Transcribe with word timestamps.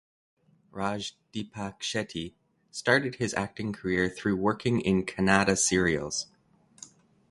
Raj 0.71 1.15
Deepak 1.31 1.81
Shetty 1.81 2.33
started 2.71 3.17
his 3.17 3.35
acting 3.35 3.71
career 3.71 4.09
through 4.09 4.35
working 4.35 4.81
in 4.81 5.05
Kannada 5.05 5.55
serials. 5.55 6.25